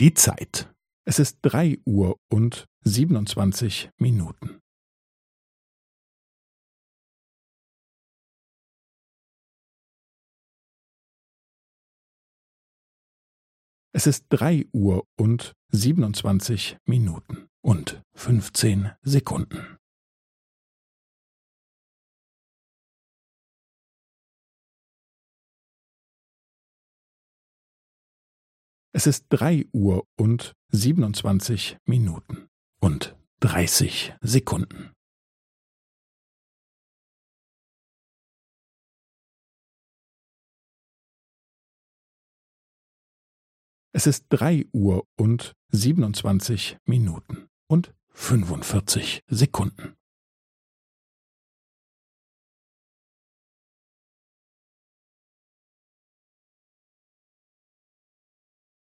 Die 0.00 0.14
Zeit. 0.14 0.72
Es 1.04 1.18
ist 1.18 1.40
drei 1.42 1.76
Uhr 1.84 2.20
und 2.30 2.66
siebenundzwanzig 2.84 3.90
Minuten. 3.96 4.60
Es 13.92 14.06
ist 14.06 14.26
drei 14.28 14.66
Uhr 14.72 15.04
und 15.16 15.54
siebenundzwanzig 15.72 16.76
Minuten 16.84 17.48
und 17.60 18.00
fünfzehn 18.14 18.92
Sekunden. 19.02 19.77
Es 28.98 29.06
ist 29.06 29.26
drei 29.28 29.64
Uhr 29.72 30.08
und 30.16 30.54
siebenundzwanzig 30.72 31.78
Minuten 31.84 32.48
und 32.80 33.16
dreißig 33.38 34.12
Sekunden. 34.20 34.92
Es 43.92 44.08
ist 44.08 44.26
drei 44.30 44.66
Uhr 44.72 45.06
und 45.16 45.52
siebenundzwanzig 45.68 46.78
Minuten 46.84 47.46
und 47.68 47.94
fünfundvierzig 48.08 49.22
Sekunden. 49.28 49.97